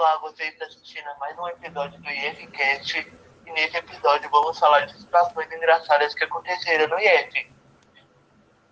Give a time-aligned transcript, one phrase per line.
[0.00, 3.12] Olá, você está assistindo a mais um episódio do IFCast
[3.44, 7.52] e nesse episódio vamos falar de situações engraçadas que aconteceram no IF.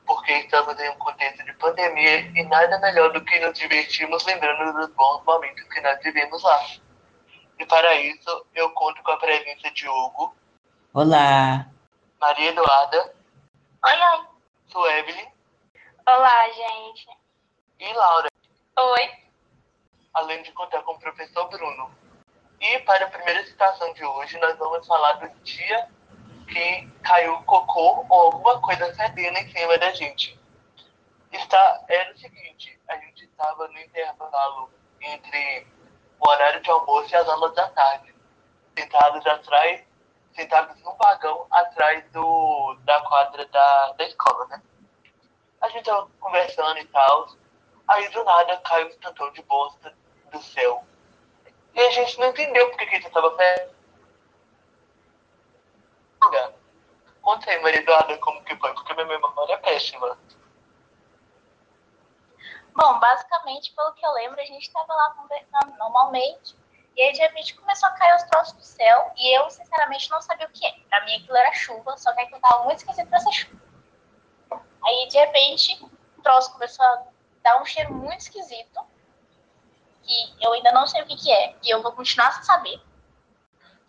[0.07, 4.73] Porque estamos em um contexto de pandemia e nada melhor do que nos divertirmos lembrando
[4.73, 6.67] dos bons momentos que nós vivemos lá.
[7.59, 10.35] E para isso, eu conto com a presença de Hugo.
[10.95, 11.67] Olá.
[12.19, 13.15] Maria Eduarda.
[13.85, 14.27] Oi, oi.
[14.69, 15.29] Suevelyn.
[16.07, 17.07] Olá, gente.
[17.81, 18.29] E Laura.
[18.79, 19.28] Oi
[20.19, 21.91] além de contar com o professor Bruno.
[22.61, 25.89] E para a primeira citação de hoje, nós vamos falar do dia
[26.49, 30.39] que caiu cocô ou alguma coisa fedendo em cima da gente.
[31.31, 35.67] Está, era o seguinte, a gente estava no intervalo entre
[36.19, 38.13] o horário de almoço e as aulas da tarde,
[38.77, 39.85] sentados atrás,
[40.35, 44.63] sentados num vagão atrás do, da quadra da, da escola, né?
[45.61, 47.29] A gente estava conversando e tal,
[47.87, 49.95] aí do nada caiu um tantão de bosta
[50.31, 50.85] do céu.
[51.75, 53.77] E a gente não entendeu porque que ele estava perto.
[57.23, 60.19] Conta aí, Maria Eduarda, como que foi, porque minha memória é péssima.
[62.75, 66.57] Bom, basicamente, pelo que eu lembro, a gente estava lá conversando normalmente,
[66.97, 70.23] e aí de repente começou a cair os troços do céu, e eu, sinceramente, não
[70.23, 70.73] sabia o que é.
[70.89, 73.63] Pra mim aquilo era chuva, só que aquilo tava muito pra ser chuva.
[74.85, 75.85] Aí, de repente,
[76.17, 77.03] o troço começou a
[77.43, 78.81] dar um cheiro muito esquisito,
[80.09, 82.81] que eu ainda não sei o que, que é, e eu vou continuar sem saber.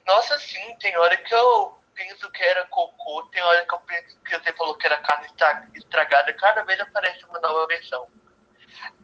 [0.06, 4.20] Nossa, sim, tem hora que eu penso que era cocô, tem hora que eu penso
[4.22, 5.28] que você falou que era carne
[5.76, 8.08] estragada, cada vez aparece uma nova versão.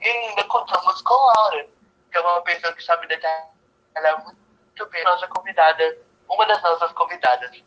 [0.01, 1.67] E ainda contamos com Laura,
[2.11, 5.97] que é uma pessoa que sabe detalhar muito bem nossa convidada,
[6.29, 7.63] uma das nossas convidadas.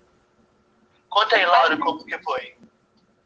[1.08, 2.56] Conta aí, Laura, como que foi.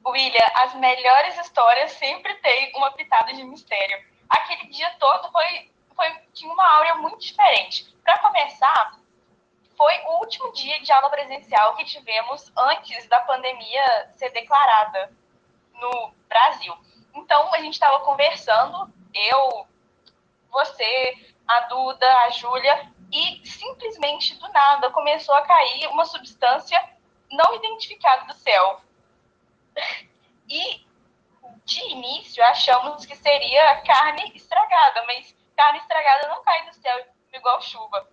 [0.05, 4.05] William, as melhores histórias sempre têm uma pitada de mistério.
[4.29, 7.95] Aquele dia todo foi foi, tinha uma áurea muito diferente.
[8.03, 8.99] Para começar,
[9.77, 15.13] foi o último dia de aula presencial que tivemos antes da pandemia ser declarada
[15.75, 16.75] no Brasil.
[17.15, 19.67] Então, a gente estava conversando, eu,
[20.51, 26.83] você, a Duda, a Júlia, e simplesmente do nada começou a cair uma substância
[27.31, 28.81] não identificada do céu.
[30.49, 30.85] E
[31.65, 37.63] de início achamos que seria carne estragada, mas carne estragada não cai do céu igual
[37.63, 38.09] chuva.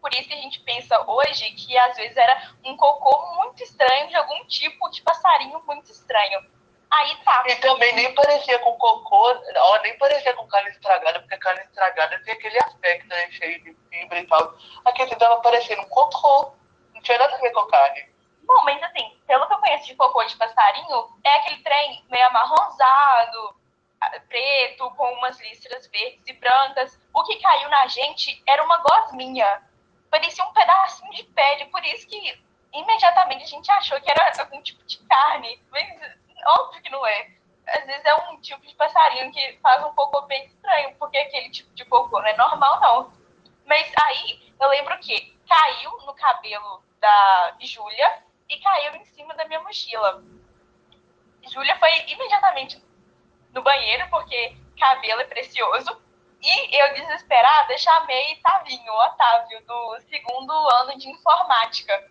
[0.00, 4.08] Por isso que a gente pensa hoje que às vezes era um cocô muito estranho
[4.08, 6.40] de algum tipo de passarinho muito estranho.
[6.90, 7.44] Aí tá.
[7.46, 12.18] E também nem parecia com cocô, ó, nem parecia com carne estragada, porque carne estragada
[12.24, 14.54] tem aquele aspecto né, cheio de fibra e tal.
[14.86, 16.54] Aqui tava parecendo um cocô.
[16.94, 18.08] Não tinha nada a ver com carne.
[18.44, 22.26] Bom, mas assim, pelo que eu conheço de cocô de passarinho, é aquele trem meio
[22.28, 23.58] amarronzado,
[24.28, 27.00] preto, com umas listras verdes e brancas.
[27.12, 29.62] O que caiu na gente era uma gosminha.
[30.10, 32.42] Parecia um pedacinho de pele, por isso que
[32.72, 35.60] imediatamente a gente achou que era algum tipo de carne.
[35.70, 35.88] Mas
[36.46, 37.30] óbvio que não é.
[37.66, 41.50] Às vezes é um tipo de passarinho que faz um cocô bem estranho, porque aquele
[41.50, 43.12] tipo de cocô não é normal, não.
[43.66, 49.44] Mas aí eu lembro que caiu no cabelo da Júlia e caiu em cima da
[49.44, 50.22] minha mochila.
[51.46, 52.82] Júlia foi imediatamente
[53.58, 56.00] no banheiro, porque cabelo é precioso.
[56.40, 62.10] E eu, desesperada, chamei Tavinho, Otávio, do segundo ano de informática.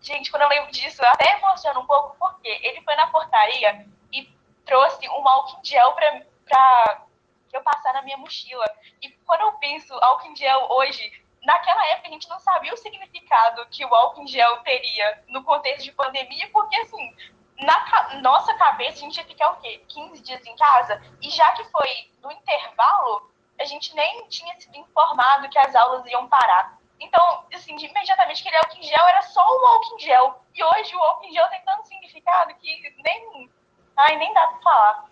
[0.00, 3.86] Gente, quando eu lembro disso, eu até emociono um pouco, porque ele foi na portaria
[4.12, 4.30] e
[4.64, 7.06] trouxe um álcool gel pra, pra
[7.52, 8.66] eu passar na minha mochila.
[9.02, 11.10] E quando eu penso álcool gel hoje,
[11.42, 15.82] naquela época a gente não sabia o significado que o álcool gel teria no contexto
[15.82, 17.16] de pandemia, porque assim,
[17.62, 19.84] na nossa cabeça, a gente ia ficar o quê?
[19.88, 21.02] 15 dias em casa?
[21.20, 26.04] E já que foi no intervalo, a gente nem tinha sido informado que as aulas
[26.06, 26.78] iam parar.
[27.00, 30.42] Então, assim, de imediatamente aquele álcool em gel era só um álcool em gel.
[30.54, 33.50] E hoje o álcool em gel tem tanto significado que nem.
[33.96, 35.10] Ai, nem dá pra falar.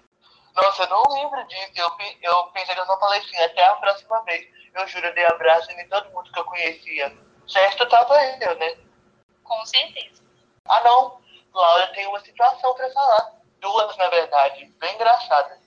[0.55, 1.73] Nossa, eu não lembro disso.
[1.75, 1.91] Eu,
[2.23, 4.49] eu pensei que eu só falei assim, até a próxima vez.
[4.73, 7.17] Eu juro, eu dei abraço em todo mundo que eu conhecia.
[7.47, 8.77] Certo, tava eu, né?
[9.43, 10.23] Com certeza.
[10.69, 11.20] Ah, não.
[11.53, 13.33] Laura tem uma situação para falar.
[13.61, 15.59] Duas, na verdade, bem engraçadas.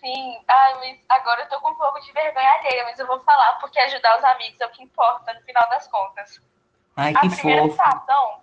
[0.00, 3.20] Sim, ai, mas agora eu tô com um pouco de vergonha alheia, mas eu vou
[3.20, 6.40] falar porque ajudar os amigos é o que importa no final das contas.
[6.96, 7.72] Ai, que A primeira fofo.
[7.72, 8.42] situação,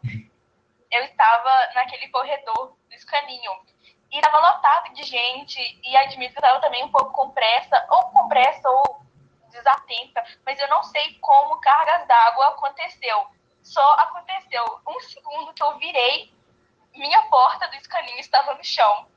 [0.91, 3.51] eu estava naquele corredor do escaninho
[4.11, 7.85] e estava lotado de gente e admito que eu estava também um pouco com pressa,
[7.89, 9.01] ou com pressa ou
[9.51, 13.27] desatenta, mas eu não sei como cargas d'água aconteceu.
[13.61, 16.33] Só aconteceu um segundo que eu virei
[16.95, 19.07] minha porta do escaninho estava no chão.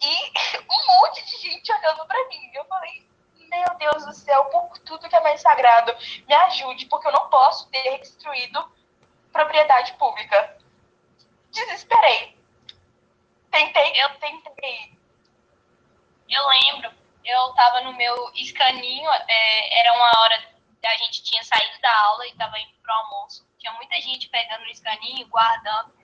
[0.00, 2.50] E um monte de gente olhando para mim.
[2.54, 5.94] Eu falei, meu Deus do céu, por tudo que é mais sagrado,
[6.26, 8.64] me ajude, porque eu não posso ter destruído
[9.32, 10.58] propriedade pública.
[11.50, 12.36] Desesperei.
[13.50, 14.96] Tentei, eu tentei.
[16.28, 16.92] Eu lembro,
[17.24, 20.56] eu tava no meu escaninho, é, era uma hora
[20.86, 23.46] a gente tinha saído da aula e tava indo pro almoço.
[23.58, 25.95] Tinha muita gente pegando o escaninho, guardando.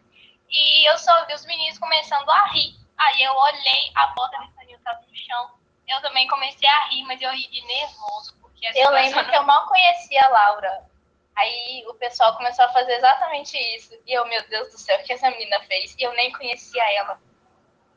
[0.53, 2.77] E eu só vi os meninos começando a rir.
[2.99, 5.51] Aí eu olhei, a porta do escaninho tava no chão.
[5.89, 8.37] Eu também comecei a rir, mas eu ri de nervoso.
[8.41, 10.87] Porque Eu lembro que eu mal conhecia a Laura.
[11.35, 13.99] Aí o pessoal começou a fazer exatamente isso.
[14.07, 15.97] E eu, meu Deus do céu, o que essa menina fez?
[15.99, 17.21] E eu nem conhecia ela.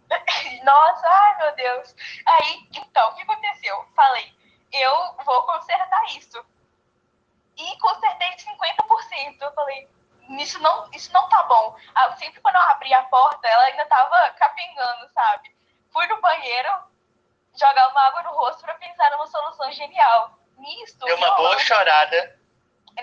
[0.63, 1.96] Nossa, ai meu Deus.
[2.25, 3.86] Aí, então, o que aconteceu?
[3.96, 4.34] Falei,
[4.72, 6.44] eu vou consertar isso.
[7.58, 9.42] E consertei 50%.
[9.42, 9.88] Eu falei,
[10.42, 11.76] isso não, isso não tá bom.
[11.94, 15.56] Ah, Sempre quando eu abri a porta, ela ainda tava capengando, sabe?
[15.92, 16.70] Fui no banheiro,
[17.58, 20.38] jogar uma água no rosto pra pensar numa solução genial.
[20.58, 22.40] Nisso, Deu uma boa chorada.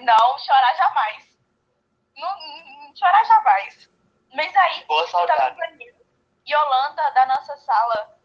[0.01, 1.39] Não, chorar jamais.
[2.17, 3.91] Não, não- chorar jamais.
[4.35, 5.57] Mas aí, Boa saudade.
[5.57, 5.97] banheiro.
[6.49, 8.19] Yolanda, da nossa sala,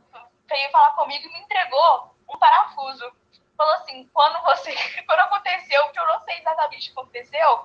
[0.48, 3.12] veio falar comigo e me entregou um parafuso.
[3.58, 4.72] Falou assim, quando você.
[5.06, 7.64] Quando aconteceu, que eu não sei exatamente o que aconteceu,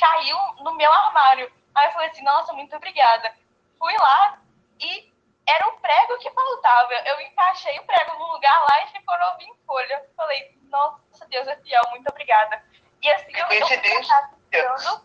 [0.00, 1.52] caiu no meu armário.
[1.74, 3.32] Aí eu falei assim, nossa, muito obrigada.
[3.78, 4.38] Fui lá
[4.80, 5.12] e
[5.46, 6.94] era o prego que faltava.
[7.04, 10.04] Eu encaixei o prego num lugar lá e ficou novo em folha.
[10.16, 12.62] Falei, nossa, Deus é fiel, muito obrigada.
[13.02, 14.30] E assim, eu, eu Coincidência.
[14.50, 15.04] pensando,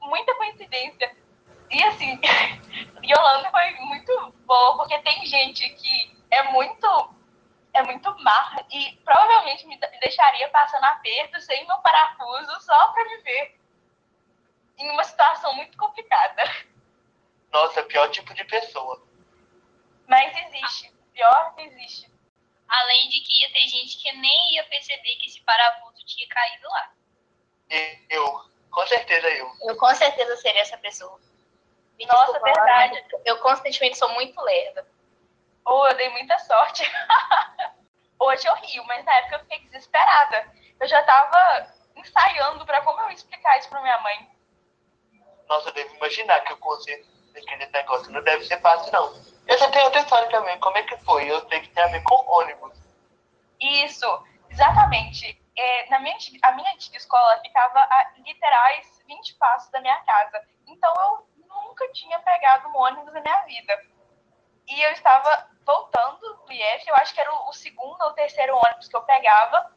[0.00, 1.16] muita coincidência.
[1.70, 2.20] E assim,
[3.04, 7.14] Yolanda foi muito boa, porque tem gente que é muito
[7.72, 13.16] é muito má e provavelmente me deixaria passando aperto sem meu parafuso só pra me
[13.22, 13.58] ver
[14.78, 16.42] em uma situação muito complicada.
[17.52, 19.02] Nossa, pior tipo de pessoa.
[20.06, 20.92] Mas existe.
[21.12, 22.10] Pior que existe.
[22.68, 26.68] Além de que ia ter gente que nem ia perceber que esse parafuso tinha caído
[26.68, 26.92] lá.
[28.08, 29.50] Eu, com certeza eu.
[29.62, 31.20] Eu com certeza seria essa pessoa.
[31.96, 33.04] Me Nossa, desculpa, verdade.
[33.24, 34.86] Eu constantemente sou muito lerda.
[35.64, 36.82] Ou eu dei muita sorte.
[38.18, 40.52] Hoje eu rio, mas na época eu fiquei desesperada.
[40.80, 44.33] Eu já tava ensaiando pra como eu ia explicar isso pra minha mãe.
[45.48, 49.14] Nossa, eu devo imaginar que o conceito daquele negócio não deve ser fácil, não.
[49.46, 50.58] Eu já tenho outra história também.
[50.60, 51.30] Como é que foi?
[51.30, 52.78] Eu sei que tem a ver com ônibus.
[53.60, 54.06] Isso,
[54.50, 55.40] exatamente.
[55.56, 60.42] É, na minha, a minha antiga escola ficava a literais 20 passos da minha casa.
[60.66, 63.80] Então eu nunca tinha pegado um ônibus na minha vida.
[64.66, 68.56] E eu estava voltando do IF, eu acho que era o, o segundo ou terceiro
[68.56, 69.72] ônibus que eu pegava,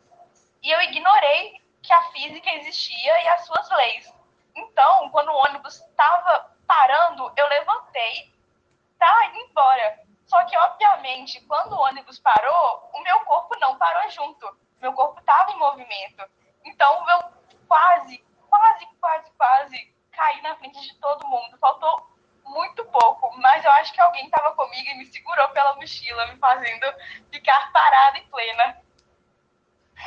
[0.63, 4.13] e eu ignorei que a física existia e as suas leis.
[4.57, 8.33] Então, quando o ônibus estava parando, eu levantei
[8.97, 9.99] para ir embora.
[10.25, 14.57] Só que, obviamente, quando o ônibus parou, o meu corpo não parou junto.
[14.81, 16.25] Meu corpo estava em movimento.
[16.65, 17.31] Então, eu
[17.67, 21.57] quase, quase, quase, quase caí na frente de todo mundo.
[21.59, 22.11] Faltou
[22.43, 26.37] muito pouco, mas eu acho que alguém estava comigo e me segurou pela mochila, me
[26.37, 26.85] fazendo
[27.31, 28.81] ficar parada e plena.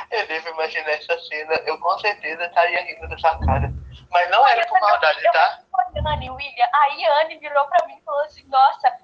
[0.09, 1.53] Eu devo imaginar essa cena.
[1.65, 3.71] Eu com certeza estaria rindo dessa cara.
[4.09, 5.63] Mas não era por maldade, tá?
[5.73, 8.97] Olhando, William, aí a Anne virou pra mim e falou assim: Nossa,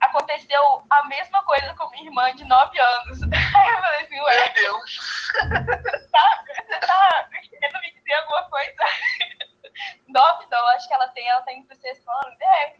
[0.00, 3.22] aconteceu a mesma coisa com minha irmã de 9 anos.
[3.32, 5.30] Aí eu falei assim: Ué, Meu Deus.
[6.12, 8.84] tá, você tá querendo me dizer alguma coisa?
[10.08, 12.74] 9 não, acho que ela tem, ela tem pro sexto ano, é,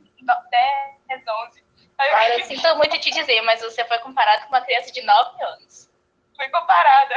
[1.08, 1.64] 10, 11.
[1.98, 5.02] Aí eu eu sinto muito te dizer, mas você foi comparado com uma criança de
[5.02, 5.90] 9 anos.
[6.36, 7.16] Fui comparada.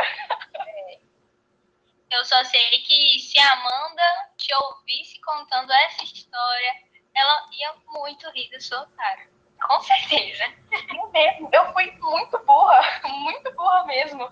[2.09, 6.73] Eu só sei que se a Amanda te ouvisse contando essa história,
[7.13, 9.27] ela ia muito rir da sua cara.
[9.61, 10.43] Com certeza.
[10.95, 14.31] Eu mesmo, eu fui muito burra, muito burra mesmo.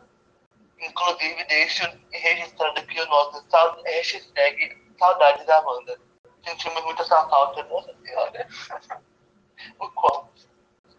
[0.80, 3.46] Inclusive, deixo registrando aqui o nosso
[3.84, 6.00] hashtag Saudades da Amanda.
[6.44, 8.48] Sentimos muito essa falta, nossa senhora.
[9.80, 10.30] O qual?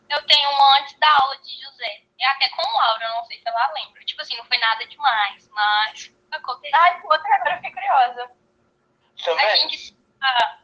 [0.08, 2.02] Eu tenho uma antes da aula de José.
[2.18, 4.04] É até com Laura, eu não sei se ela lembra.
[4.04, 6.78] Tipo assim, não foi nada demais, mas aconteceu.
[6.78, 8.30] Ai, outra agora eu fiquei curiosa.
[9.26, 10.58] A gente, a,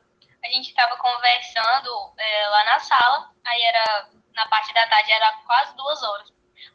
[0.45, 5.33] a gente tava conversando é, lá na sala, aí era, na parte da tarde, era
[5.47, 6.33] quase duas horas.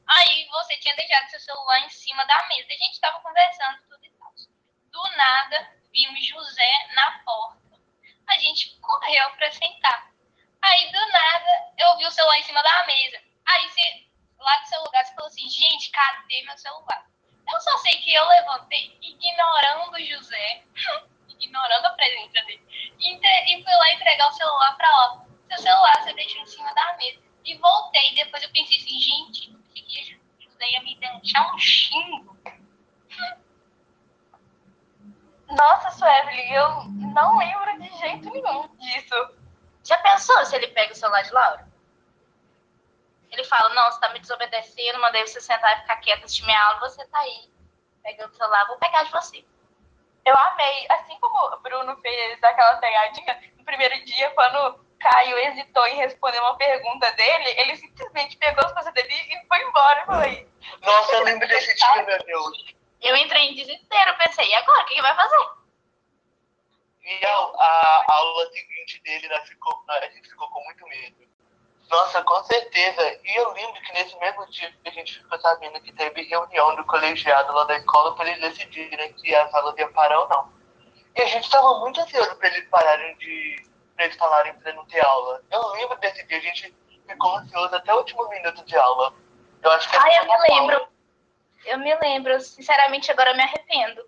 [0.08, 4.06] Aí você tinha deixado seu celular em cima da mesa, a gente tava conversando tudo
[4.06, 4.34] e tal.
[4.92, 7.58] Do nada, vimos José na porta.
[8.28, 10.12] A gente correu pra sentar.
[11.78, 13.22] Eu vi o celular em cima da mesa.
[13.46, 14.08] Aí, você,
[14.40, 17.08] lá do seu lugar, você falou assim, gente, cadê meu celular?
[17.52, 20.64] Eu só sei que eu levantei, ignorando o José,
[21.40, 22.62] ignorando a presença dele,
[23.00, 25.28] e, fui lá entregar o celular pra ela.
[25.48, 27.22] Seu celular você deixou em cima da mesa.
[27.46, 32.38] E voltei, depois eu pensei assim, gente, que que José ia me deixar um xingo.
[35.48, 39.47] Nossa, Sueli, eu não lembro de jeito nenhum disso.
[39.88, 41.66] Já pensou se ele pega o celular de Laura?
[43.32, 46.62] Ele fala, não, você tá me desobedecendo, mandei você sentar e ficar quieta, assistir minha
[46.62, 47.50] aula, você tá aí.
[48.04, 49.46] Pegando o celular, vou pegar de você.
[50.26, 55.88] Eu amei, assim como o Bruno fez aquela pegadinha no primeiro dia, quando Caio hesitou
[55.88, 60.02] em responder uma pergunta dele, ele simplesmente pegou as coisas dele e foi embora.
[60.02, 60.52] Eu falei,
[60.82, 62.76] Nossa, eu lembro desse dia, meu Deus.
[63.02, 65.57] Eu entrei em desespero, pensei, e agora, o que, que vai fazer?
[68.28, 71.28] Aula seguinte dele, nós ficou, nós- a gente ficou com muito medo.
[71.90, 73.20] Nossa, com certeza.
[73.24, 76.84] E eu lembro que nesse mesmo dia a gente ficou sabendo que teve reunião do
[76.86, 80.52] colegiado lá da escola para eles decidirem se as aulas iam parar ou não.
[81.16, 83.66] E a gente estava muito ansioso para eles pararem de.
[83.96, 85.42] para eles falarem para não ter aula.
[85.50, 86.76] Eu lembro desse dia, a gente
[87.08, 89.14] ficou ansioso até o último minuto de aula.
[89.64, 90.88] Eu acho que Ai, eu me lembro.
[91.66, 94.08] Eu me lembro, sinceramente, agora eu me arrependo.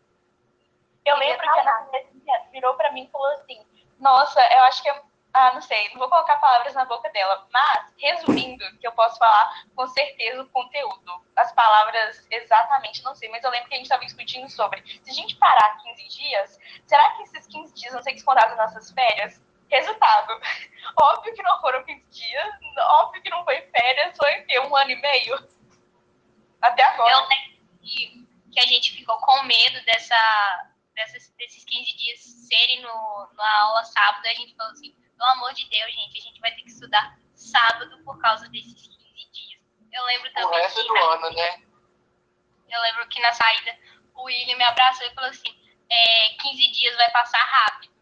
[1.06, 3.66] Eu lembro que a Ana virou pra mim e falou assim:
[4.00, 4.90] Nossa, eu acho que.
[5.32, 9.20] Ah, não sei, não vou colocar palavras na boca dela, mas, resumindo, que eu posso
[9.20, 11.24] falar com certeza o conteúdo.
[11.36, 15.12] As palavras exatamente, não sei, mas eu lembro que a gente estava discutindo sobre se
[15.12, 18.92] a gente parar 15 dias, será que esses 15 dias vão ser descontados nas nossas
[18.92, 19.40] férias?
[19.70, 20.42] Resultado:
[21.00, 24.90] óbvio que não foram 15 dias, óbvio que não foi férias, foi ter um ano
[24.90, 25.48] e meio.
[26.60, 27.12] Até agora.
[27.12, 30.16] Eu lembro que a gente ficou com medo dessa,
[31.00, 34.26] dessas, desses 15 dias serem no, na aula sábado.
[34.26, 37.18] A gente falou assim: pelo amor de Deus, gente, a gente vai ter que estudar
[37.34, 39.62] sábado por causa desses 15 dias.
[39.92, 41.64] Eu lembro O também resto que do na- ano, né?
[42.70, 43.80] eu lembro que na saída
[44.14, 45.50] o William me abraçou e falou assim:
[45.90, 47.94] é, 15 dias vai passar rápido.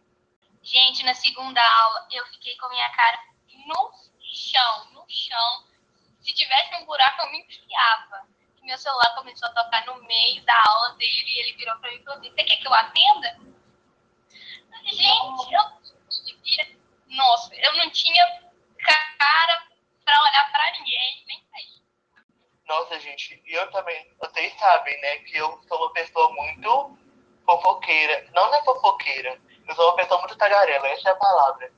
[0.63, 3.19] Gente, na segunda aula eu fiquei com minha cara
[3.67, 5.67] no chão, no chão.
[6.19, 8.27] Se tivesse um buraco, eu me enfiava.
[8.67, 11.99] Meu celular começou a tocar no meio da aula dele e ele virou pra mim
[11.99, 13.39] e falou assim: Você quer que eu atenda?
[14.83, 16.75] Gente, eu
[17.15, 18.25] Nossa, eu não tinha
[18.77, 19.67] cara
[20.03, 21.47] pra olhar pra ninguém, nem.
[22.67, 26.99] Nossa, gente, e eu também, vocês sabem, né, que eu sou uma pessoa muito
[27.45, 28.29] fofoqueira.
[28.33, 31.71] Não é fofoqueira, eu sou uma pessoa muito tagarela, essa é a palavra.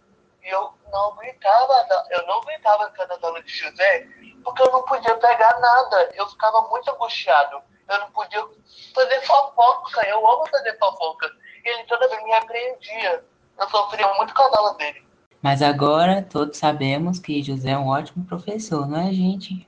[0.44, 4.08] E eu não aguentava, eu não aguentava ficar nas aulas de José,
[4.44, 6.12] porque eu não podia pegar nada.
[6.16, 7.62] Eu ficava muito angustiado.
[7.88, 8.46] Eu não podia
[8.94, 11.30] fazer fofoca, eu amo fazer fofoca.
[11.66, 13.26] Ele toda vez me repreendia.
[13.58, 15.06] Eu sofria muito com as aulas dele.
[15.42, 19.68] Mas agora todos sabemos que José é um ótimo professor, não é, gente?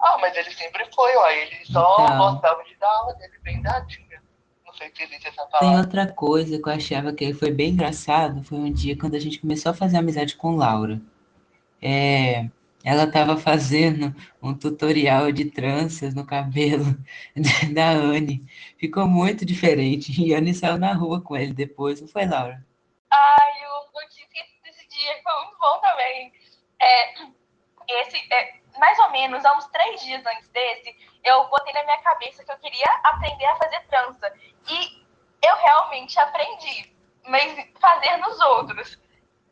[0.00, 1.28] Ah, mas ele sempre foi, ó.
[1.28, 2.18] Ele só Então.
[2.18, 4.13] gostava de dar aula dele bem dadinha.
[4.80, 9.14] Essa Tem outra coisa que eu achava que foi bem engraçado, foi um dia quando
[9.14, 11.00] a gente começou a fazer amizade com Laura.
[11.80, 12.48] É,
[12.84, 16.84] ela estava fazendo um tutorial de tranças no cabelo
[17.72, 18.44] da Anne.
[18.76, 20.12] Ficou muito diferente.
[20.20, 22.64] E a Anne saiu na rua com ele depois, não foi, Laura?
[23.10, 26.32] Ai, eu não tinha esquecido desse dia, foi muito bom também.
[26.80, 27.14] É,
[28.00, 32.02] esse, é, mais ou menos, há uns três dias antes desse, eu botei na minha
[32.02, 34.32] cabeça que eu queria aprender a fazer trança.
[34.68, 35.04] E
[35.42, 36.92] eu realmente aprendi,
[37.26, 38.98] mas fazer nos outros.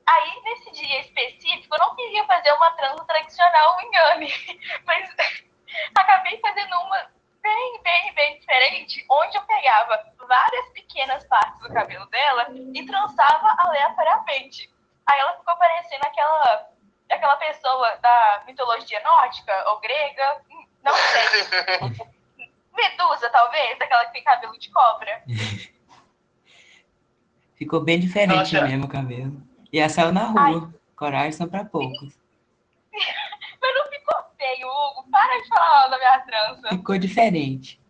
[0.07, 4.33] Aí, nesse dia específico, eu não queria fazer uma trança tradicional engane,
[4.85, 5.11] mas
[5.97, 7.11] acabei fazendo uma
[7.43, 13.55] bem, bem, bem diferente, onde eu pegava várias pequenas partes do cabelo dela e trançava
[13.59, 14.73] aleatoriamente.
[15.07, 16.69] Aí ela ficou parecendo aquela,
[18.01, 20.43] da mitologia nórdica ou grega,
[20.83, 22.13] não sei.
[22.75, 25.23] Medusa, talvez, aquela que tem cabelo de cobra.
[27.57, 28.67] Ficou bem diferente Nossa.
[28.67, 29.41] mesmo o cabelo.
[29.73, 30.75] E ela saiu na rua.
[30.97, 32.19] Coragem são para poucos.
[32.93, 35.09] Mas não ficou feio, Hugo.
[35.11, 36.69] Para de falar mal da minha trança.
[36.71, 37.81] Ficou diferente.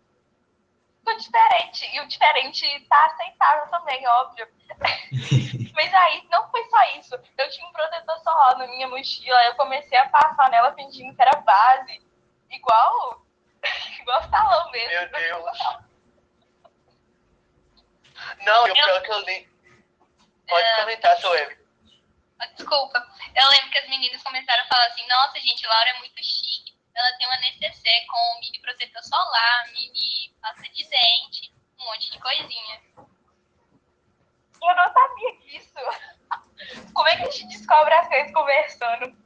[1.03, 1.85] Ficou diferente.
[1.93, 4.47] E o diferente tá aceitável também, óbvio.
[5.75, 7.13] Mas aí, não foi só isso.
[7.37, 9.43] Eu tinha um protetor solar na minha mochila.
[9.43, 12.01] Eu comecei a passar nela fingindo que era base.
[12.49, 13.25] Igual.
[13.99, 14.89] Igual salão mesmo.
[14.89, 15.83] Meu Deus.
[18.45, 19.49] Não, e o pior que eu li.
[20.47, 21.57] Pode comentar, Sueli.
[22.39, 23.05] Ah, Desculpa,
[23.35, 26.72] eu lembro que as meninas começaram a falar assim: nossa, gente, Laura é muito chique.
[26.95, 32.19] Ela tem uma necessaire com mini protetor solar, mini pasta de dente, um monte de
[32.19, 32.81] coisinha.
[34.61, 35.73] Eu não sabia disso.
[36.93, 39.17] Como é que a gente descobre as coisas conversando?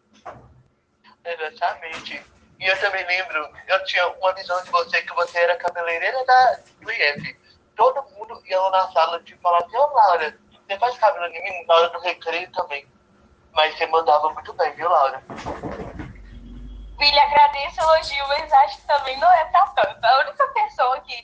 [1.23, 2.25] Exatamente.
[2.59, 6.59] E eu também lembro, eu tinha uma visão de você que você era cabeleireira da,
[6.81, 7.37] IF.
[7.75, 11.43] Todo mundo ia lá na sala te falar assim, ô Laura, você faz cabelo em
[11.43, 12.87] mim na hora do recreio também.
[13.53, 15.23] Mas você mandava muito bem, viu, Laura?
[16.97, 20.03] Billy, agradeço o elogio, mas acho que também não é pra tanto.
[20.03, 21.15] A única pessoa que,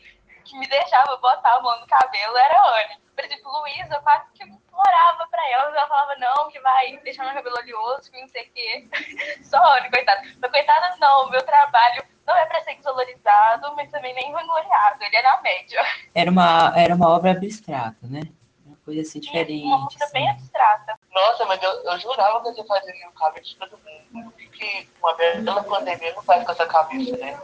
[0.44, 3.02] que me deixava botar a mão no cabelo era a Anne.
[3.16, 7.34] Por exemplo, Luísa, quase que implorava pra ela, ela falava, não, que vai deixar meu
[7.34, 8.88] cabelo oleoso, que não sei o quê.
[9.44, 10.22] Só a Anne, coitada.
[10.40, 15.16] Mas coitada não, meu trabalho não é pra ser desvalorizado, mas também nem vangloriado, ele
[15.16, 15.82] é na média.
[16.14, 18.22] Era uma, era uma obra abstrata, né?
[18.86, 19.66] Coisa assim diferente.
[19.66, 20.14] Uma obra assim.
[20.14, 21.00] bem abstrata.
[21.10, 24.28] Nossa, mas eu, eu jurava que você fazia o cabelo de todo mundo.
[24.28, 27.40] O que, uma bela pandemia não faz com essa cabeça, né?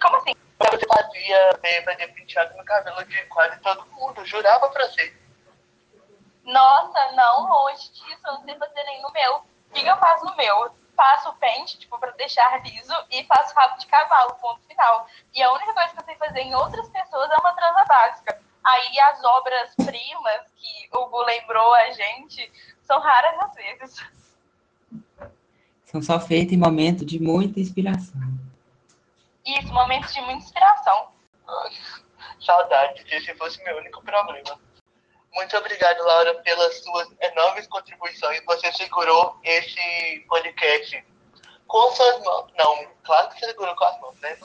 [0.00, 0.34] Como assim?
[0.58, 4.20] Mas Você fazia bem fazer penteado no cabelo de quase todo mundo.
[4.20, 5.16] Eu jurava pra você.
[6.44, 9.36] Nossa, não, longe disso, eu não sei fazer nem no meu.
[9.36, 10.74] O que que eu faço no meu?
[10.94, 15.06] Faço pente, tipo, pra deixar liso, e faço rabo de cavalo, ponto final.
[15.34, 18.45] E a única coisa que eu sei fazer em outras pessoas é uma transa básica.
[18.66, 24.06] Aí as obras-primas que o Gu lembrou a gente são raras às vezes.
[25.84, 28.20] São só feitas em momento de muita inspiração.
[29.44, 31.12] Isso, momentos de muita inspiração.
[32.40, 34.60] Saudade, se esse fosse meu único problema.
[35.32, 38.42] Muito obrigado, Laura, pelas suas enormes contribuições.
[38.46, 41.04] Você segurou esse podcast
[41.68, 42.50] com suas mãos.
[42.58, 44.36] Não, claro que você segurou com as mãos, né?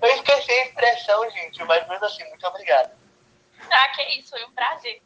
[0.00, 3.05] Eu esqueci a expressão, gente, mas mesmo assim, muito obrigado.
[3.70, 5.02] Ah, que isso, foi um prazer.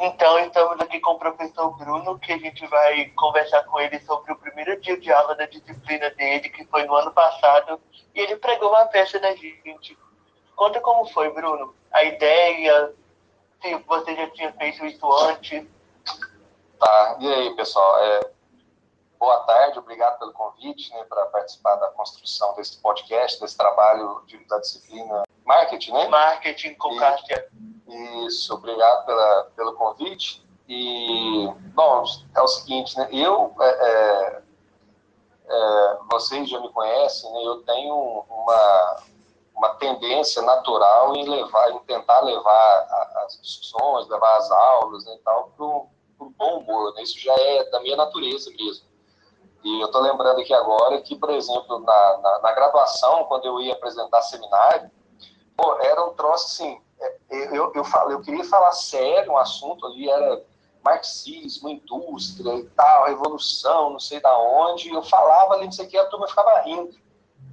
[0.00, 4.32] Então, estamos aqui com o professor Bruno, que a gente vai conversar com ele sobre
[4.32, 7.80] o primeiro dia de aula da disciplina dele, que foi no ano passado,
[8.14, 9.98] e ele pregou uma peça na gente.
[10.56, 11.74] Conta como foi, Bruno.
[11.92, 12.94] A ideia,
[13.60, 15.66] se você já tinha feito isso antes.
[16.78, 17.98] Tá, e aí, pessoal?
[18.04, 18.30] É,
[19.18, 24.38] boa tarde, obrigado pelo convite né, para participar da construção desse podcast, desse trabalho de,
[24.46, 26.08] da disciplina marketing, né?
[26.08, 27.48] Marketing com E- Cássia.
[28.26, 30.42] Isso, obrigado pela, pelo convite.
[30.68, 33.08] E, bom, é o seguinte, né?
[33.12, 34.42] Eu, é, é,
[35.48, 37.42] é, vocês já me conhecem, né?
[37.44, 39.02] Eu tenho uma,
[39.54, 45.18] uma tendência natural em levar, em tentar levar as discussões, levar as aulas né, e
[45.18, 47.02] tal para um bom humor, né?
[47.02, 48.86] Isso já é da minha natureza mesmo.
[49.64, 53.60] E eu estou lembrando aqui agora que, por exemplo, na, na, na graduação, quando eu
[53.60, 54.90] ia apresentar seminário,
[55.56, 56.80] pô, era um troço assim,
[57.30, 60.44] eu, eu, falei, eu queria falar sério, um assunto ali era
[60.84, 65.88] marxismo, indústria e tal, revolução, não sei da onde, eu falava ali, não sei o
[65.88, 66.96] que, a turma ficava rindo.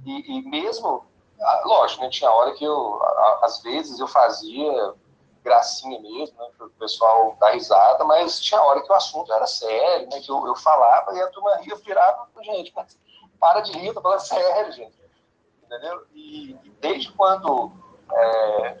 [0.04, 1.04] E, e mesmo,
[1.40, 3.00] ah, lógico, né, tinha hora que eu,
[3.42, 4.94] às vezes eu fazia
[5.42, 9.46] gracinha mesmo, né, para o pessoal dar risada, mas tinha hora que o assunto era
[9.46, 12.98] sério, né, que eu, eu falava e a turma ria, virava, gente, mas
[13.38, 14.98] para de rir, eu tô falando sério, gente.
[15.64, 16.04] Entendeu?
[16.12, 17.72] E, e desde quando
[18.12, 18.78] é,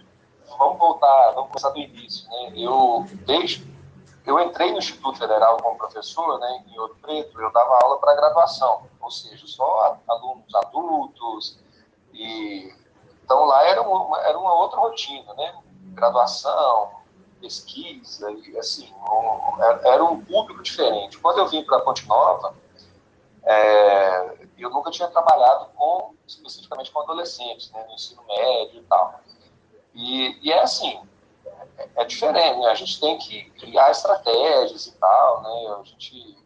[0.58, 2.52] vamos voltar, vamos começar do início, né?
[2.56, 3.70] Eu desde
[4.26, 8.14] eu entrei no Instituto Federal como professor, né, em Ouro Preto, eu dava aula para
[8.14, 11.58] graduação, ou seja, só alunos adultos
[12.12, 12.72] e
[13.24, 15.54] então lá era uma, era uma outra rotina, né?
[15.94, 16.90] Graduação,
[17.40, 21.18] pesquisa e assim, um, era, um público diferente.
[21.18, 22.54] Quando eu vim para Ponte Nova,
[23.44, 29.20] é, eu nunca tinha trabalhado com especificamente com adolescentes, né, no ensino médio e tal.
[29.94, 31.00] E, e é assim,
[31.78, 32.66] é, é diferente, né?
[32.66, 35.76] A gente tem que criar estratégias e tal, né?
[35.80, 36.38] A gente,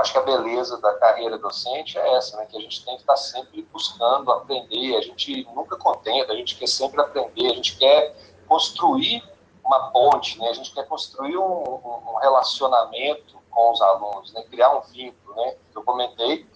[0.00, 2.46] acho que a beleza da carreira docente é essa, né?
[2.46, 6.56] Que a gente tem que estar sempre buscando aprender, a gente nunca contenta, a gente
[6.56, 8.14] quer sempre aprender, a gente quer
[8.46, 9.22] construir
[9.64, 10.48] uma ponte, né?
[10.48, 14.42] A gente quer construir um, um, um relacionamento com os alunos, né?
[14.50, 15.56] Criar um vínculo, né?
[15.70, 16.46] Que eu comentei,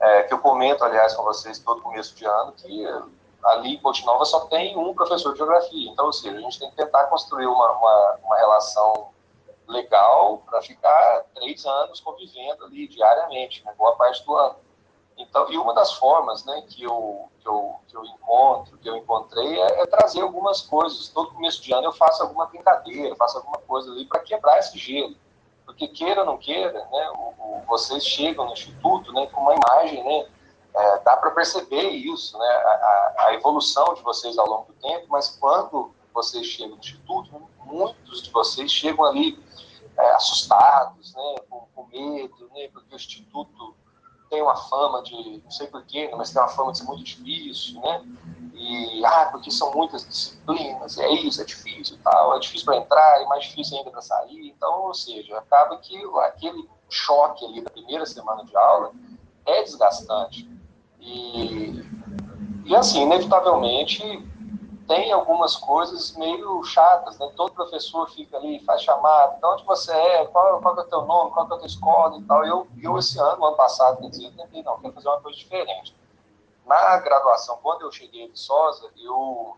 [0.00, 2.86] é, que eu comento, aliás, com vocês todo começo de ano, que
[3.44, 5.90] ali em Ponte Nova só tem um professor de geografia.
[5.90, 9.10] Então, ou seja, a gente tem que tentar construir uma, uma, uma relação
[9.66, 14.56] legal para ficar três anos convivendo ali diariamente, né, boa parte do ano.
[15.16, 18.96] Então, e uma das formas né, que, eu, que, eu, que eu encontro, que eu
[18.96, 21.08] encontrei, é, é trazer algumas coisas.
[21.08, 24.78] Todo começo de ano eu faço alguma brincadeira, faço alguma coisa ali para quebrar esse
[24.78, 25.16] gelo.
[25.66, 29.54] Porque queira ou não queira, né, o, o, vocês chegam no instituto né, com uma
[29.54, 30.28] imagem, né,
[30.74, 35.06] é, dá para perceber isso, né, a, a, evolução de vocês ao longo do tempo,
[35.08, 39.38] mas quando vocês chegam no instituto, muitos de vocês chegam ali
[39.96, 43.74] é, assustados, né, com, com, medo, né, porque o instituto
[44.30, 47.80] tem uma fama de, não sei porquê, mas tem uma fama de ser muito difícil,
[47.80, 48.04] né,
[48.54, 52.76] e, ah, porque são muitas disciplinas, é isso, é difícil e tal, é difícil para
[52.76, 57.60] entrar, é mais difícil ainda para sair, então, ou seja, acaba que aquele choque ali
[57.60, 58.92] da primeira semana de aula
[59.46, 60.57] é desgastante.
[61.00, 61.84] E,
[62.64, 64.02] e assim, inevitavelmente,
[64.88, 67.30] tem algumas coisas meio chatas, né?
[67.36, 71.02] Todo professor fica ali, faz chamada, de onde você é, qual, qual é o teu
[71.02, 72.44] nome, qual é a tua escola e tal.
[72.44, 75.94] Eu, eu esse ano, ano passado, quer dizer, tentei, não, quero fazer uma coisa diferente.
[76.64, 79.56] Na graduação, quando eu cheguei em Viçosa, eu,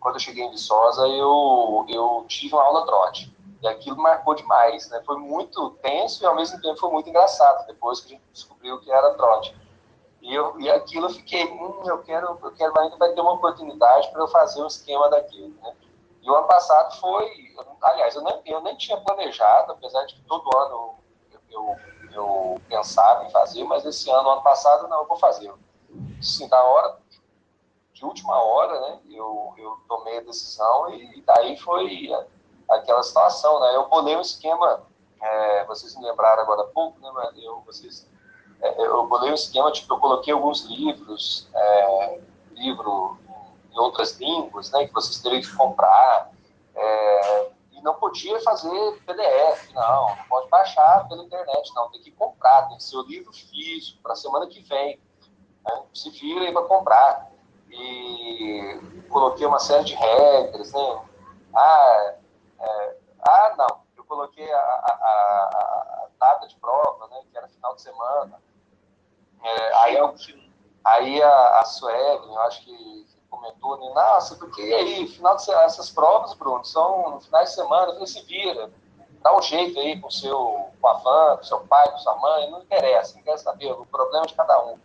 [0.00, 3.36] quando eu cheguei em Viçosa, eu, eu tive uma aula trote.
[3.60, 5.02] E aquilo marcou demais, né?
[5.04, 8.80] Foi muito tenso e ao mesmo tempo foi muito engraçado, depois que a gente descobriu
[8.80, 9.54] que era trote.
[10.20, 13.32] E, eu, e aquilo eu fiquei, hum, eu quero, eu quero ainda vai ter uma
[13.32, 15.74] oportunidade para eu fazer um esquema daquilo, né?
[16.20, 20.22] E o ano passado foi, aliás, eu nem, eu nem tinha planejado, apesar de que
[20.22, 20.96] todo ano
[21.32, 21.76] eu, eu,
[22.12, 25.52] eu pensava em fazer, mas esse ano, ano passado, não, eu vou fazer.
[26.20, 26.98] Sim, da hora,
[27.92, 32.10] de última hora, né, eu, eu tomei a decisão e, daí foi
[32.68, 33.74] aquela situação, né?
[33.74, 34.82] Eu bolei um esquema,
[35.20, 37.32] é, vocês me lembraram agora há pouco, né?
[37.36, 38.06] Eu, vocês,
[38.60, 42.20] eu bolei um esquema, tipo, eu coloquei alguns livros, é,
[42.52, 43.18] livro
[43.70, 44.86] em outras línguas, né?
[44.86, 46.30] Que vocês teriam que comprar,
[46.74, 52.10] é, e não podia fazer PDF, não, não pode baixar pela internet, não, tem que
[52.12, 55.00] comprar, tem que ser o livro físico para a semana que vem.
[55.64, 55.82] Né?
[55.94, 57.28] Se vira aí para comprar.
[57.70, 61.02] E coloquei uma série de regras, né?
[61.54, 62.14] Ah,
[62.60, 67.74] é, ah, não, eu coloquei a, a, a, data de prova, né, que era final
[67.74, 68.40] de semana.
[70.84, 75.36] Aí eu, a, a Suelen, eu acho que, comentou, né, nossa, porque e aí, final
[75.36, 78.70] de essas provas, Bruno, são no final de semana, eu falei, se vira,
[79.22, 82.50] dá um jeito aí com, seu, com a fã, com seu pai, com sua mãe,
[82.50, 84.78] não interessa, não quer saber, o problema é de cada um.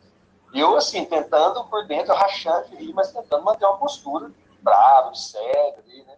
[0.54, 5.20] E eu, assim, tentando por dentro, rachando de mas tentando manter uma postura brava, de
[5.20, 6.16] sério ali, né?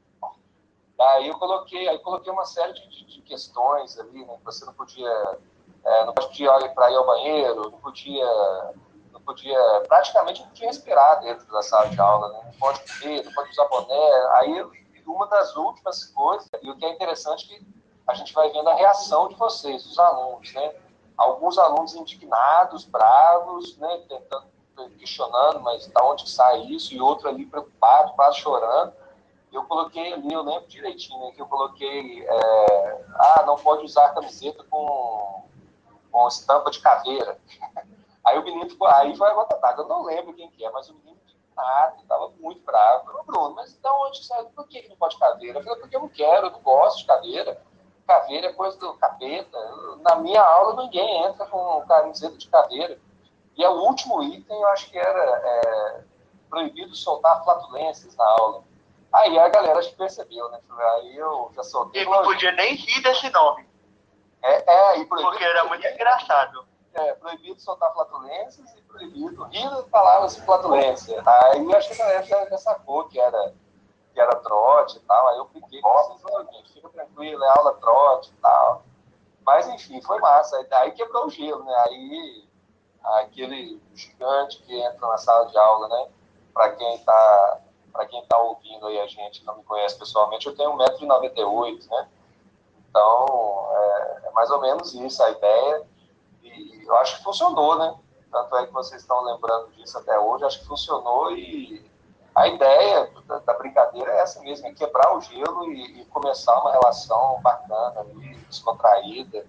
[0.99, 4.37] Aí eu coloquei, aí coloquei uma série de, de, questões ali, né?
[4.43, 5.37] Você não podia,
[5.83, 8.25] é, não podia ir para ir ao banheiro, não podia,
[9.25, 12.41] podia, praticamente não podia respirar dentro da sala de aula, né?
[12.45, 14.27] Não pode comer, não pode usar boné.
[14.37, 17.65] Aí uma das últimas coisas, e o que é interessante é que
[18.07, 20.75] a gente vai vendo a reação de vocês, dos alunos, né?
[21.17, 24.03] Alguns alunos indignados, bravos, né?
[24.07, 24.45] Tentando,
[24.97, 26.93] questionando, mas da onde sai isso?
[26.93, 28.93] E outro ali preocupado, quase chorando
[29.55, 34.13] eu coloquei ali, eu lembro direitinho, né, que eu coloquei, é, ah, não pode usar
[34.13, 35.43] camiseta com,
[36.11, 37.39] com estampa de caveira.
[38.25, 40.71] Aí o menino ficou, aí foi a gota d'água, eu não lembro quem que é,
[40.71, 41.15] mas o menino
[41.55, 43.01] nada, estava muito bravo.
[43.01, 44.43] Eu falei, Bruno, mas então onde sai?
[44.55, 45.59] Por que, que não pode caveira?
[45.59, 47.61] Eu falei, porque eu não quero, eu não gosto de caveira.
[48.05, 49.57] Caveira é coisa do capeta.
[50.01, 52.99] Na minha aula ninguém entra com camiseta de caveira.
[53.55, 56.03] E é o último item, eu acho que era é,
[56.49, 58.63] proibido soltar flatulências na aula.
[59.13, 60.59] Aí a galera acho que percebeu, né?
[60.77, 62.03] Aí eu já soltei.
[62.03, 63.65] E não podia nem rir desse nome.
[64.43, 65.31] É, é e proibido.
[65.31, 66.67] Porque era muito engraçado.
[66.95, 71.21] É, proibido soltar flatulências e proibido rir de palavras flatulência.
[71.25, 73.53] Aí acho que a galera já, sacou que era,
[74.13, 75.27] que era trote e tal.
[75.27, 76.21] Aí eu fiquei vocês,
[76.53, 78.83] gente, fica tranquilo, é aula trote e tal.
[79.45, 80.65] Mas enfim, foi massa.
[80.71, 81.83] Aí quebrou o gelo, né?
[81.85, 82.47] Aí
[83.03, 86.07] aquele gigante que entra na sala de aula, né?
[86.53, 90.55] Para quem está para quem está ouvindo aí a gente não me conhece pessoalmente, eu
[90.55, 92.09] tenho 1,98m, né?
[92.89, 95.87] Então, é, é, mais ou menos isso a ideia.
[96.85, 97.95] Eu acho que funcionou, né?
[98.31, 101.89] Tanto é que vocês estão lembrando disso até hoje, acho que funcionou e
[102.35, 106.59] a ideia da, da brincadeira é essa mesmo, é quebrar o gelo e, e começar
[106.59, 109.45] uma relação bacana ali, descontraída,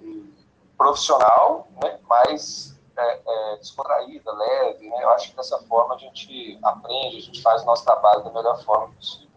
[0.00, 0.32] e
[0.76, 1.98] profissional, né?
[2.08, 5.02] Mas é, é, descontraída, leve, né?
[5.02, 8.30] Eu acho que dessa forma a gente aprende, a gente faz o nosso trabalho da
[8.30, 9.30] melhor forma possível.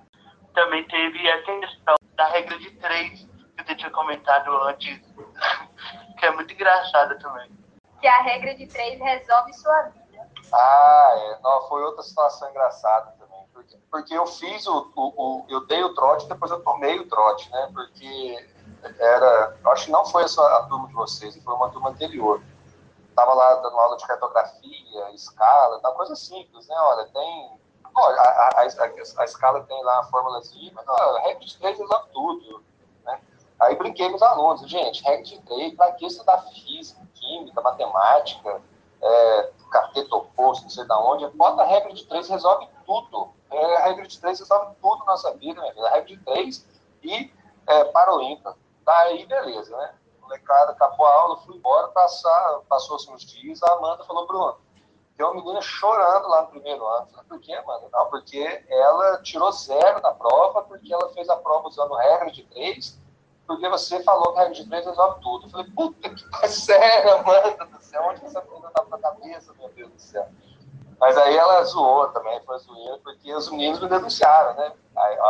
[0.53, 3.27] Também teve a questão da regra de três,
[3.57, 5.01] que você tinha comentado antes,
[6.19, 7.49] que é muito engraçada também.
[7.99, 10.29] Que a regra de três resolve sua vida.
[10.53, 11.39] Ah, é.
[11.41, 13.45] Não, foi outra situação engraçada também.
[13.53, 17.07] Porque, porque eu fiz o, o, o, Eu dei o trote depois eu tomei o
[17.07, 17.69] trote, né?
[17.73, 18.47] Porque
[18.99, 19.57] era.
[19.63, 22.41] Eu acho que não foi essa a turma de vocês, foi uma turma anterior
[23.19, 26.75] estava lá dando aula de cartografia, escala, tá, coisa simples, né?
[26.79, 27.59] Olha, tem.
[27.95, 31.77] Olha, a, a, a, a escala tem lá a fórmulazinha, mas a regra de três
[31.77, 32.63] resolve tudo.
[33.69, 38.61] Aí brinquei com os alunos, gente, regra de três, para que estudar física, química, matemática,
[38.99, 43.29] é, carteto oposto, não sei de onde, bota a regra de três resolve tudo.
[43.51, 45.87] É, a regra de três resolve tudo na nossa vida, minha vida.
[45.87, 46.67] A regra de três
[47.03, 47.31] e
[47.67, 48.55] é, para o ímpar.
[48.83, 49.93] Daí, beleza, né?
[50.19, 54.57] molecada, acabou a aula, fui embora, passar, passou-se uns dias, a Amanda falou, Bruno,
[55.15, 57.07] tem uma menina chorando lá no primeiro ano.
[57.07, 57.87] Falei, por que, Amanda?
[57.91, 62.43] Não, porque ela tirou zero na prova, porque ela fez a prova usando regra de
[62.45, 62.99] três,
[63.49, 65.47] porque você falou que a regra de três resolve tudo.
[65.47, 69.69] Eu falei, puta que sério, Amanda do céu, onde essa menina tá na cabeça, meu
[69.69, 70.27] Deus do céu?
[70.99, 74.71] Mas aí ela zoou também, foi zoeira, porque os meninos me denunciaram, né?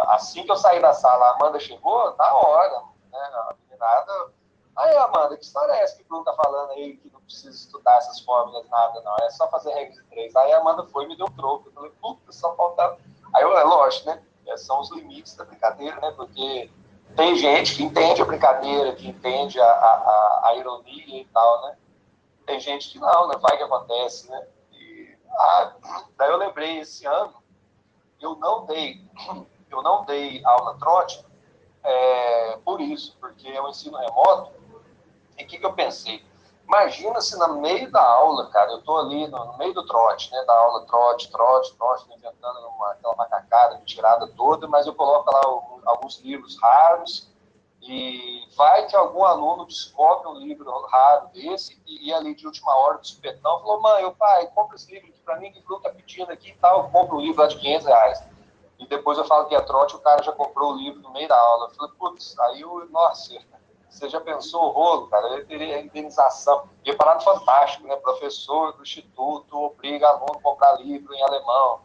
[0.10, 3.20] Assim que eu saí da sala, a Amanda chegou, na hora, né?
[3.20, 4.34] A meninada.
[4.76, 7.56] Aí, Amanda, que história é essa que o Bruno tá falando aí, que não precisa
[7.56, 10.36] estudar essas fórmulas, nada, não, é só fazer regra de três.
[10.36, 11.70] Aí a Amanda foi e me deu um troco.
[11.70, 12.98] Eu falei, puta, só faltava.
[13.34, 14.22] Aí, eu, é lógico, né?
[14.46, 16.12] É, são os limites da brincadeira, né?
[16.18, 16.70] Porque
[17.16, 21.78] tem gente que entende a brincadeira, que entende a, a, a ironia e tal, né?
[22.46, 23.36] Tem gente que não, né?
[23.40, 24.48] Vai que acontece, né?
[25.38, 25.74] Ah,
[26.18, 27.34] daí eu lembrei, esse ano,
[28.20, 29.02] eu não dei,
[29.72, 31.24] eu não dei aula trote
[31.84, 34.52] é, por isso, porque é um ensino remoto.
[35.38, 36.24] E o que, que eu pensei?
[36.70, 40.32] Imagina se no meio da aula, cara, eu tô ali no, no, meio do trote,
[40.32, 45.32] né, da aula trote, trote, trote, inventando uma, aquela macacada, tirada toda, mas eu coloco
[45.34, 45.42] lá
[45.88, 47.28] alguns livros raros,
[47.82, 52.72] e vai que algum aluno descobre um livro raro desse e, e ali de última
[52.76, 55.64] hora do supetão falou: mãe, o pai, compra esse livro aqui para mim, que o
[55.64, 56.84] Bruno tá pedindo aqui e tal.
[56.84, 58.24] Eu compro o livro lá de 500 reais.
[58.78, 61.28] E depois eu falo que é trote, o cara já comprou o livro no meio
[61.28, 61.66] da aula.
[61.66, 63.34] Eu falei: putz, aí eu, nossa,
[63.90, 65.28] você já pensou o rolo, cara?
[65.28, 66.70] Eu teria indenização.
[66.86, 67.96] Ia parar no Fantástico, né?
[67.98, 71.82] Professor do instituto obriga aluno a comprar livro em alemão.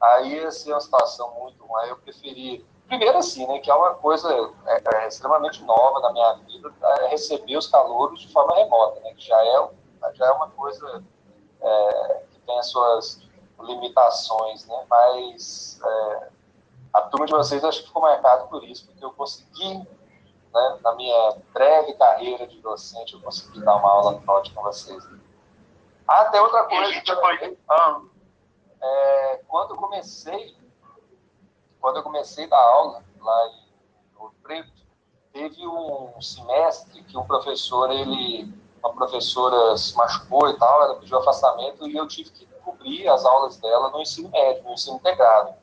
[0.00, 1.88] Aí ia ser uma situação muito ruim.
[1.88, 4.28] Eu preferi Primeiro, assim, né, que é uma coisa
[4.66, 9.12] é, é, extremamente nova na minha vida, é receber os calouros de forma remota, né,
[9.12, 9.68] que já é,
[10.14, 11.02] já é uma coisa
[11.60, 13.20] é, que tem as suas
[13.60, 16.28] limitações, né, mas é,
[16.92, 19.84] a turma de vocês acho que ficou marcado por isso, porque eu consegui,
[20.56, 25.06] né, na minha breve carreira de docente, eu consegui dar uma aula trote com vocês.
[26.08, 27.02] Ah, tem outra coisa.
[27.06, 28.00] Eu, ah,
[28.80, 30.56] é, quando eu comecei
[31.86, 34.72] quando eu comecei a dar aula lá em Ouro Preto,
[35.32, 41.16] teve um semestre que um professor, ele, uma professora se machucou e tal, ela pediu
[41.18, 45.54] afastamento e eu tive que cobrir as aulas dela no ensino médio, no ensino integrado.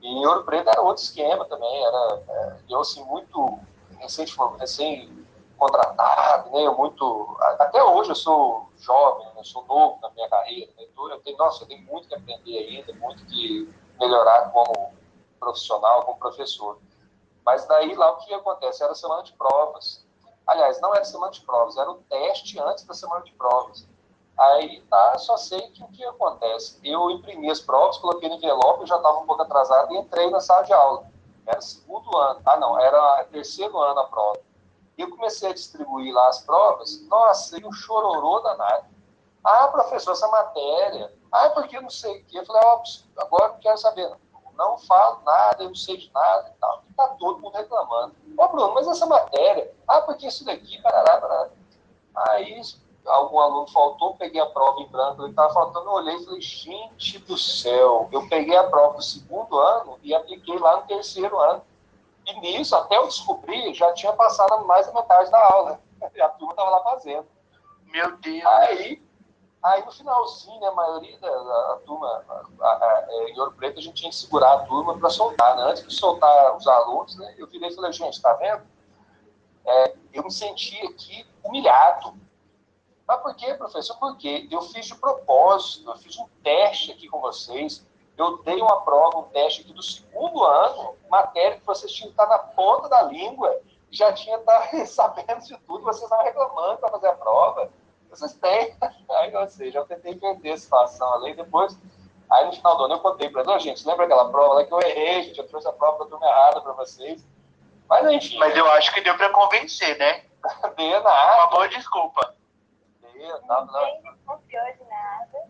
[0.00, 3.58] E em Ouro Preto era outro esquema também, era é, eu assim muito
[3.98, 4.26] recém,
[4.58, 6.66] recém contratado, né?
[6.66, 10.84] Eu muito até hoje eu sou jovem, eu sou novo na minha carreira, né?
[10.84, 14.92] Então, eu tenho, nossa, eu tenho muito que aprender ainda, muito que melhorar como
[15.40, 16.78] profissional, como professor.
[17.44, 18.82] Mas daí lá o que acontece?
[18.82, 20.04] Era semana de provas.
[20.46, 23.88] Aliás, não era semana de provas, era o teste antes da semana de provas.
[24.38, 26.78] Aí tá, só sei que o que acontece.
[26.84, 30.30] Eu imprimi as provas, coloquei no envelope, eu já estava um pouco atrasado e entrei
[30.30, 31.10] na sala de aula.
[31.46, 32.40] Era segundo ano.
[32.44, 34.40] Ah, não, era terceiro ano a prova.
[34.98, 37.06] E eu comecei a distribuir lá as provas.
[37.08, 38.86] Nossa, e um chororô danado.
[39.44, 41.12] Ah, professor, essa matéria.
[41.30, 42.38] Ah, porque eu não sei o quê.
[42.38, 44.10] Eu falei, ó, oh, agora não quero saber.
[44.56, 46.82] Não falo nada, eu não sei de nada e tal.
[46.88, 48.16] E tá todo mundo reclamando.
[48.38, 51.50] Ô, Bruno, mas essa matéria, ah, porque isso daqui, parará, parará.
[52.14, 52.60] Aí
[53.06, 56.40] algum aluno faltou, peguei a prova em branco, ele estava faltando, eu olhei e falei,
[56.40, 61.38] gente do céu, eu peguei a prova do segundo ano e apliquei lá no terceiro
[61.38, 61.62] ano.
[62.26, 65.80] E nisso, até eu descobrir, já tinha passado mais da metade da aula.
[66.14, 67.26] E a turma estava lá fazendo.
[67.84, 68.44] Meu Deus!
[68.44, 69.06] Aí
[69.66, 72.24] Aí no finalzinho, né, a maioria da, da turma,
[72.60, 75.56] a, a, é, em Ouro Preto, a gente tinha que segurar a turma para soltar.
[75.56, 75.64] Né?
[75.64, 78.62] Antes de soltar os alunos, né, eu virei e falei, gente, tá vendo?
[79.64, 82.14] É, eu me senti aqui humilhado.
[83.06, 83.96] Mas por quê, professor?
[83.98, 88.80] Porque eu fiz de propósito, eu fiz um teste aqui com vocês, eu dei uma
[88.80, 92.88] prova, um teste aqui do segundo ano, matéria que vocês tinham que estar na ponta
[92.88, 97.70] da língua, já tinha estar sabendo de tudo, vocês estavam reclamando para fazer a prova
[98.16, 98.74] vocês têm.
[99.10, 101.34] Aí, ou seja, eu tentei entender a situação ali.
[101.34, 101.78] Depois,
[102.30, 104.72] aí no final do ano eu contei para eles, gente, lembra aquela prova lá que
[104.72, 107.24] eu errei, gente, eu trouxe a prova da turma errada para vocês.
[107.88, 108.38] Mas enfim.
[108.38, 110.24] Mas eu acho que deu para convencer, né?
[110.76, 111.36] Deu nada.
[111.36, 112.34] Uma boa desculpa.
[113.18, 113.66] Não.
[113.66, 115.48] Ninguém desconfiou de nada.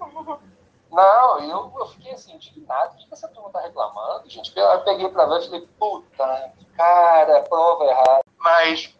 [0.90, 2.94] Não, eu, eu fiquei assim, indignado.
[2.94, 4.56] O que, que essa turma tá reclamando, gente?
[4.56, 8.22] Eu peguei pra ver e falei, puta, cara, prova errada.
[8.38, 8.98] Mas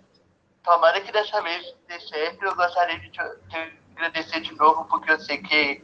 [0.68, 2.44] Tomara que dessa vez dê certo.
[2.44, 5.82] Eu gostaria de te, te agradecer de novo, porque eu sei que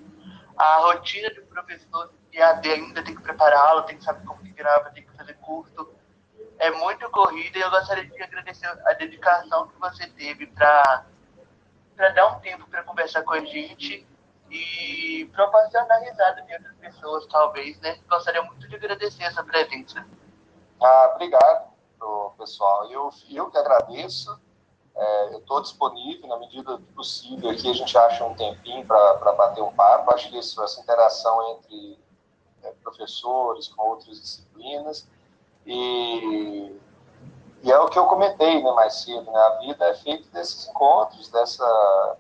[0.59, 4.42] a rotina do professor e AD ainda tem que preparar aula, tem que saber como
[4.42, 5.90] que grava, tem que fazer curso.
[6.59, 11.07] É muito corrida e eu gostaria de agradecer a dedicação que você teve para
[11.96, 14.07] dar um tempo para conversar com a gente
[14.50, 17.98] e proporcionar risada de outras pessoas, talvez, né?
[18.09, 20.07] Gostaria muito de agradecer essa presença.
[20.80, 21.70] Ah, obrigado,
[22.38, 22.90] pessoal.
[22.90, 24.38] Eu, eu que agradeço.
[24.96, 29.33] É, eu estou disponível na medida do possível aqui, a gente acha um tempinho para
[29.33, 30.14] bater um papo.
[30.14, 31.98] Acho que isso, essa interação entre
[32.62, 35.09] é, professores com outras disciplinas
[35.66, 36.78] e,
[37.64, 40.68] e, é o que eu comentei né, mais cedo, né, a vida é feita desses
[40.68, 42.16] encontros, dessa,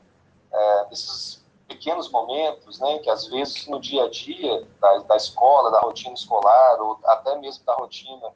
[0.52, 5.70] é, desses pequenos momentos, né, que às vezes no dia a dia da, da escola,
[5.70, 8.32] da rotina escolar, ou até mesmo da rotina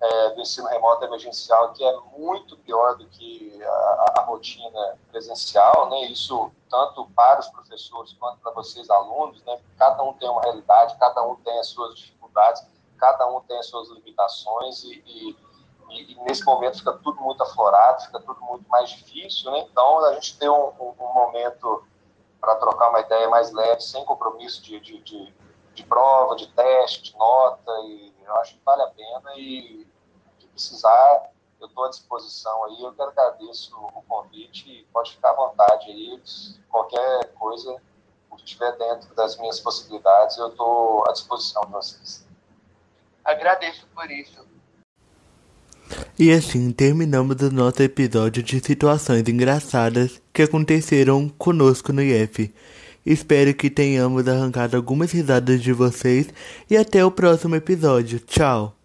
[0.00, 5.90] é, do ensino remoto emergencial, que é muito pior do que a, a, rotina presencial,
[5.90, 6.04] né?
[6.04, 9.60] Isso tanto para os professores quanto para vocês alunos, né?
[9.76, 12.64] Cada um tem uma realidade, cada um tem as suas dificuldades,
[12.96, 15.36] cada um tem as suas limitações e, e,
[15.90, 19.60] e, nesse momento fica tudo muito aflorado, fica tudo muito mais difícil, né?
[19.70, 21.84] Então a gente tem um, um, um momento
[22.40, 25.34] para trocar uma ideia mais leve, sem compromisso de, de, de,
[25.74, 29.86] de prova, de teste, de nota e eu acho que vale a pena e
[30.38, 32.82] se precisar, eu estou à disposição aí.
[32.82, 36.22] Eu que agradeço o convite e pode ficar à vontade aí.
[36.68, 37.80] Qualquer coisa
[38.38, 42.26] que estiver dentro das minhas possibilidades, eu estou à disposição de vocês.
[43.24, 44.46] Agradeço por isso.
[46.18, 52.52] E assim terminamos o nosso episódio de situações engraçadas que aconteceram conosco no IF.
[53.06, 56.28] Espero que tenhamos arrancado algumas risadas de vocês
[56.68, 58.18] e até o próximo episódio.
[58.18, 58.77] Tchau!